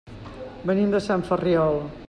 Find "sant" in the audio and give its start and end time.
1.09-1.27